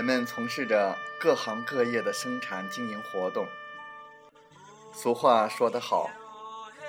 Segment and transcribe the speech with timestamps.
[0.00, 3.46] 人们从事着各行各业的生产经营活动。
[4.94, 6.08] 俗话说得好：“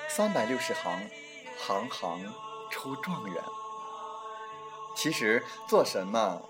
[0.08, 1.09] 三百六十行，
[1.59, 2.34] 行行
[2.72, 3.44] 出状元。”
[4.95, 6.42] 其实做什么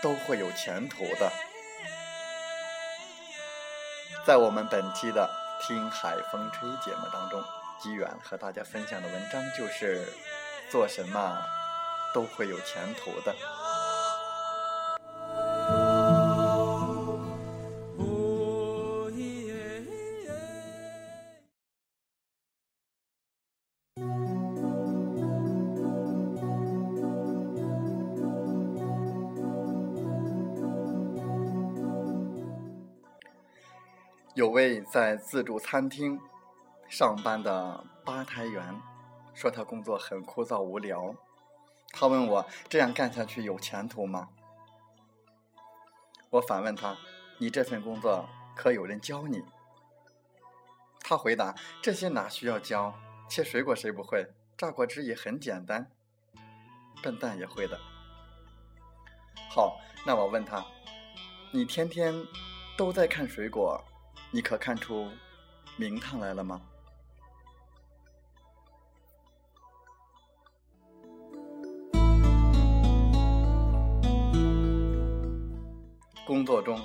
[0.00, 1.32] 都会有前途的。
[4.24, 5.28] 在我们本期的
[5.66, 7.42] 《听海风吹》节目当中，
[7.80, 10.12] 机远和大家分享的文章就是
[10.70, 11.42] “做什么
[12.14, 13.34] 都会有前途的”。
[34.34, 36.18] 有位在自助餐厅
[36.88, 38.80] 上班的吧台员
[39.34, 41.14] 说：“他工作很枯燥无聊。”
[41.92, 44.30] 他问我：“这样干下去有前途吗？”
[46.30, 46.96] 我反问他
[47.36, 48.26] ：“你这份工作
[48.56, 49.44] 可有人教你？”
[51.04, 52.94] 他回答：“这些哪需要教？
[53.34, 54.30] 切水果谁不会？
[54.58, 55.90] 榨果汁也很简单，
[57.02, 57.80] 笨蛋也会的。”
[59.48, 60.62] 好，那我问他
[61.50, 62.14] ：“你天天
[62.76, 63.82] 都在看水果？”
[64.30, 65.10] 你可看出
[65.78, 66.60] 名堂来了吗？
[76.26, 76.78] 工作中，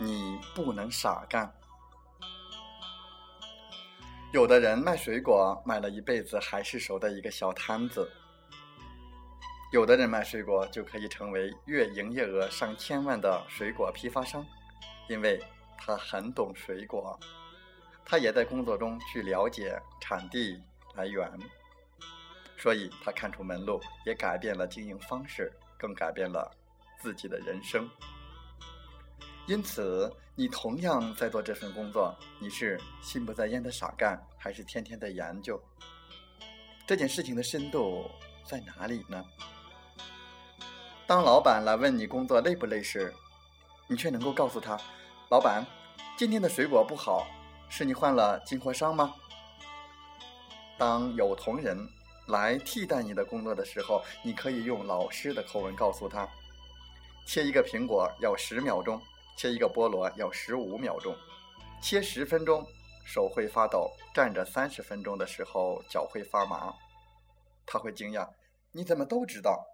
[0.00, 1.54] 你不能傻干。
[4.32, 8.10] 有的人卖水果卖了一辈子还是熟的一个小摊子，
[9.72, 14.46] 有的人卖水果就可以成为月营业额上千万的水果批发商，
[15.08, 15.40] 因为。
[15.80, 17.18] 他很懂水果，
[18.04, 20.60] 他也在工作中去了解产地
[20.96, 21.30] 来源，
[22.58, 26.50] 所以他看出门路，也改变了经营方式，更改变了
[27.00, 27.88] 自己的人生。
[29.48, 35.58] 因此，你同样在做这份工作，你是心不在焉的傻干，还是天天在研究？
[36.86, 38.04] 这件事情的深度
[38.44, 39.24] 在哪里呢？
[41.06, 43.10] 当老板来问你工作累不累时，
[43.86, 44.78] 你却能够告诉他。
[45.30, 45.64] 老板，
[46.18, 47.26] 今天的水果不好，
[47.70, 49.14] 是你换了进货商吗？
[50.76, 51.88] 当有同仁
[52.26, 56.28] 来替代你的工作的时候，你可以用老师的口吻告诉他：
[57.24, 59.00] 切一个苹果要十秒钟，
[59.38, 61.14] 切一个菠萝要十五秒钟，
[61.80, 62.66] 切十分钟
[63.06, 66.74] 手会发抖，站着三十分钟的时候脚会发麻。
[67.64, 68.28] 他会惊讶，
[68.72, 69.64] 你怎么都知道？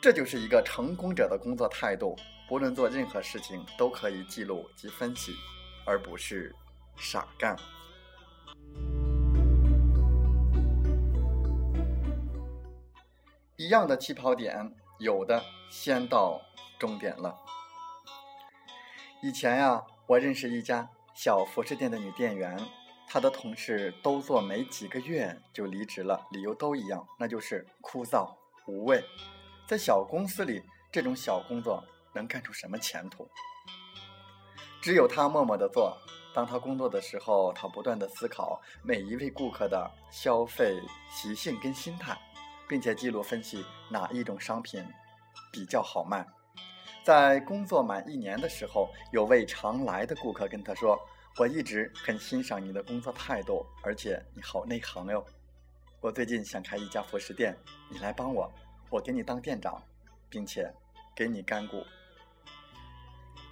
[0.00, 2.16] 这就是一个成功者的工作态度。
[2.48, 5.34] 不论做任何事情，都可以记录及分析，
[5.84, 6.54] 而不是
[6.96, 7.54] 傻干。
[13.56, 16.40] 一样的起跑点，有的先到
[16.78, 17.36] 终点了。
[19.22, 22.58] 以前呀，我认识一家小服饰店的女店员，
[23.08, 28.34] 她的同事都做没几个月就离职了，理由都一样，那就是枯燥
[28.66, 29.02] 无味。
[29.66, 31.82] 在小公司里，这种小工作。
[32.14, 33.28] 能干出什么前途？
[34.80, 35.94] 只有他默默的做。
[36.34, 40.80] 当他工作的时候，他不断的思考每一位顾客的消费
[41.10, 42.18] 习性跟心态，
[42.66, 44.82] 并且记录分析哪一种商品
[45.52, 46.26] 比较好卖。
[47.06, 51.00] 在工作满一年的时候，有位常来的顾客跟他说
[51.38, 55.24] ：“我一直很欣赏你的工作态度，而且你好内行哟。
[56.00, 57.56] 我最近想开一家服饰店，
[57.88, 58.52] 你来帮我，
[58.90, 59.80] 我给你当店长，
[60.28, 60.68] 并且
[61.14, 61.86] 给你干股。”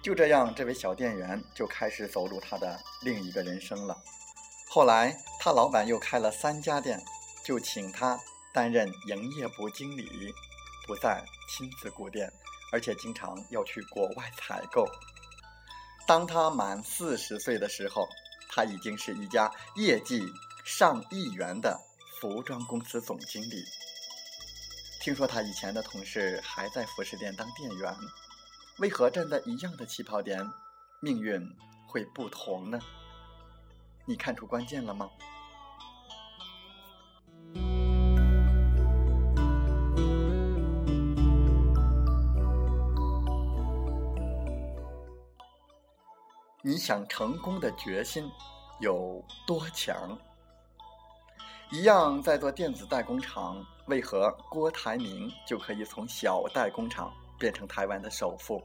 [0.03, 3.97] 就这样，这位小店员就开始走入他的另一个人生了。
[4.69, 7.01] 后来，他老板又开了三家店，
[7.45, 8.19] 就请他
[8.53, 10.33] 担任营业部经理，
[10.85, 12.29] 不再亲自顾店，
[12.75, 14.85] 而且经常要去国外采购。
[16.05, 18.05] 当他满四十岁的时候，
[18.49, 20.21] 他已经是一家业绩
[20.65, 21.79] 上亿元的
[22.19, 23.63] 服装公司总经理。
[24.99, 27.95] 听说他以前的同事还在服饰店当店员。
[28.79, 30.45] 为何站在一样的起跑点，
[30.99, 31.49] 命运
[31.87, 32.77] 会不同呢？
[34.03, 35.09] 你看出关键了吗？
[46.67, 48.27] 你想成功的决心
[48.79, 50.17] 有多强？
[51.69, 57.13] 一样在做电子代工厂，为何郭台铭就可以从小代工厂？
[57.37, 58.59] 变成台湾的首富，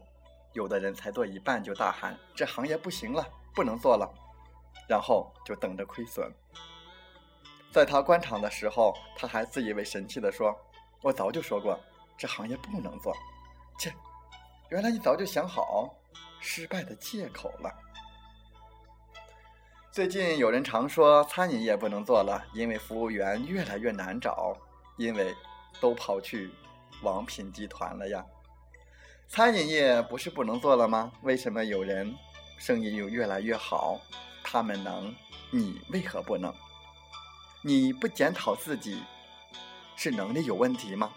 [0.53, 4.11] 有的人才做一半就大喊：“这行业不行了，不能做了。”
[4.89, 6.27] 然后就等着亏损。
[7.71, 10.57] 在他关厂的时候，他还自以为神气地说
[11.03, 11.79] ：“我早就说过，
[12.17, 13.15] 这行业不能做。”
[13.77, 13.93] 切，
[14.69, 15.93] 原来你早就想好
[16.39, 17.71] 失败的借口了。
[19.91, 24.55] 最近有人常说餐饮业不能做了，因为服务员越来越难找，
[24.95, 25.35] 因为
[25.81, 26.49] 都跑去
[27.01, 28.25] 王品集团了呀。
[29.27, 31.11] 餐饮业不是不能做了吗？
[31.23, 32.15] 为什么有人
[32.57, 33.99] 生意又越来越好？
[34.41, 35.13] 他们能，
[35.49, 36.53] 你为何不能？
[37.61, 39.03] 你不检讨自己，
[39.97, 41.11] 是能力有问题吗？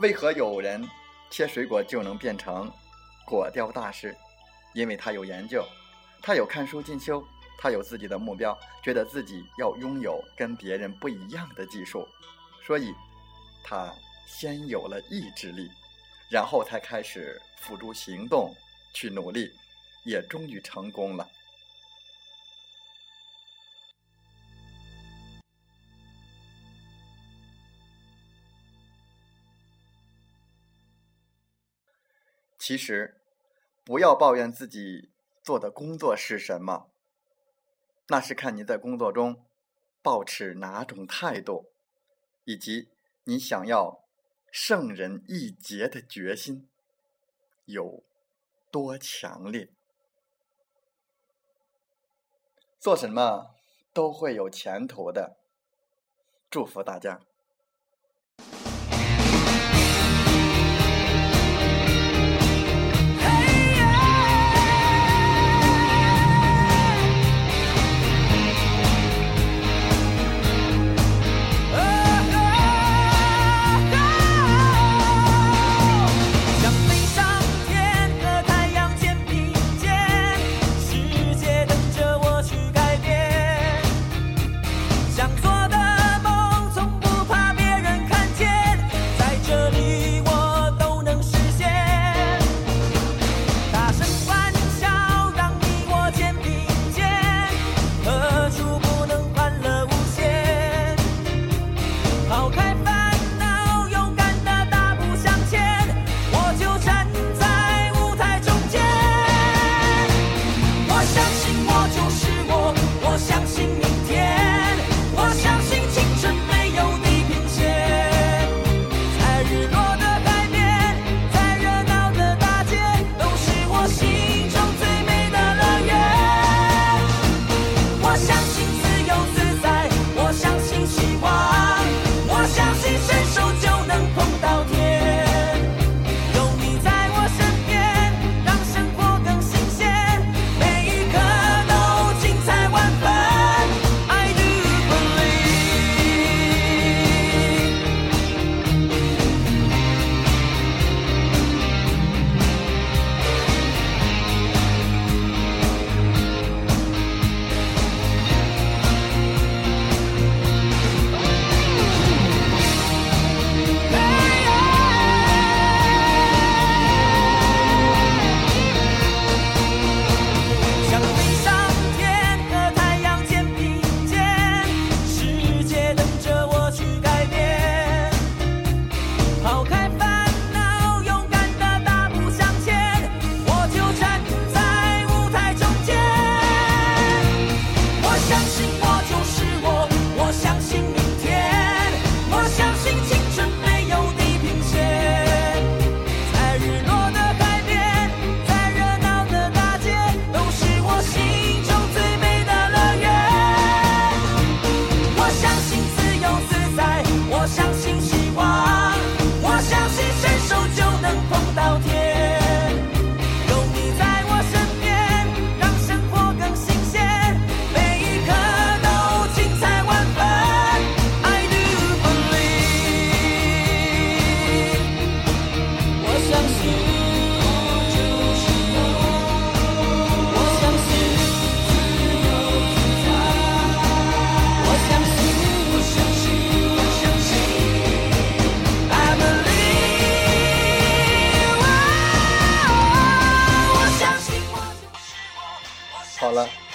[0.00, 0.86] 为何有人
[1.30, 2.70] 切水果就能变成
[3.24, 4.14] 果雕大师？
[4.74, 5.64] 因为他有研究，
[6.22, 7.24] 他有看书进修，
[7.58, 12.06] 他有自己的目标，觉得自己要拥有跟别人不一样的技术，
[12.64, 12.94] 所以
[13.64, 13.92] 他
[14.26, 15.70] 先有了意志力。
[16.30, 18.54] 然后才开始付诸行动
[18.94, 19.50] 去努力，
[20.04, 21.28] 也终于成功了。
[32.56, 33.20] 其实，
[33.82, 35.10] 不要抱怨自己
[35.50, 36.92] 做的工作是什么，
[38.06, 39.44] 那是看你在工作中
[40.00, 41.72] 保持哪种态度，
[42.44, 42.88] 以及
[43.24, 44.04] 你想要。
[44.52, 46.68] 胜人一截的决心
[47.64, 48.04] 有
[48.70, 49.72] 多强烈？
[52.80, 53.54] 做什么
[53.92, 55.36] 都会有前途的，
[56.48, 57.20] 祝福大家。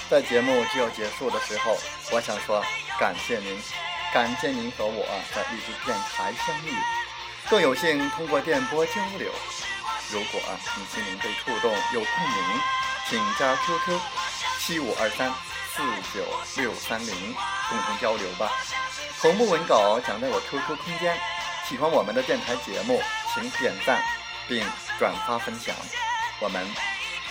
[0.10, 1.78] 在节目就要结束的时候，
[2.12, 2.64] 我想说
[3.00, 3.60] 感谢您，
[4.14, 6.74] 感谢您和我在励志电台相遇，
[7.50, 9.32] 更有幸通过电波交流。
[10.12, 10.40] 如果
[10.78, 12.62] 你心灵被触动，有共鸣，
[13.10, 14.00] 请加 QQ
[14.60, 15.34] 七五二三
[15.74, 15.82] 四
[16.14, 16.24] 九
[16.62, 17.34] 六三零，
[17.70, 18.52] 共同交流吧。
[19.20, 21.18] 同步文稿讲在我 QQ 空间。
[21.68, 23.02] 喜欢我们的电台节目，
[23.34, 24.00] 请点赞
[24.48, 24.64] 并
[25.00, 25.76] 转发分享。
[26.40, 26.64] 我们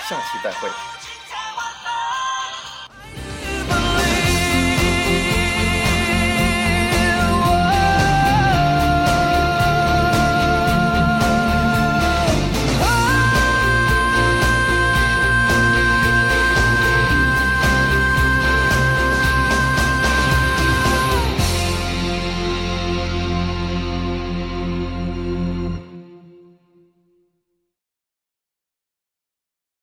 [0.09, 0.94] 下期再会。